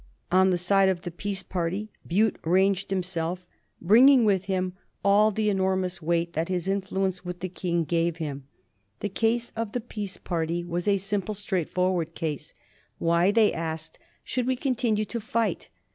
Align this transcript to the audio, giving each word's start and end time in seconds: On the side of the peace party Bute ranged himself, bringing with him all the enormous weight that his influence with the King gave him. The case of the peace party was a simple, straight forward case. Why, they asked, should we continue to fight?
On 0.31 0.49
the 0.49 0.57
side 0.57 0.89
of 0.89 1.03
the 1.03 1.11
peace 1.11 1.43
party 1.43 1.91
Bute 2.07 2.39
ranged 2.43 2.89
himself, 2.89 3.45
bringing 3.79 4.25
with 4.25 4.45
him 4.45 4.73
all 5.05 5.29
the 5.29 5.47
enormous 5.47 6.01
weight 6.01 6.33
that 6.33 6.49
his 6.49 6.67
influence 6.67 7.23
with 7.23 7.39
the 7.41 7.47
King 7.47 7.83
gave 7.83 8.17
him. 8.17 8.47
The 9.01 9.09
case 9.09 9.51
of 9.55 9.73
the 9.73 9.79
peace 9.79 10.17
party 10.17 10.63
was 10.63 10.87
a 10.87 10.97
simple, 10.97 11.35
straight 11.35 11.69
forward 11.69 12.15
case. 12.15 12.55
Why, 12.97 13.29
they 13.29 13.53
asked, 13.53 13.99
should 14.23 14.47
we 14.47 14.55
continue 14.55 15.05
to 15.05 15.21
fight? 15.21 15.69